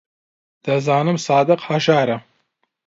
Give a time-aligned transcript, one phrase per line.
[0.65, 2.17] دەزانم سادق هەژارە.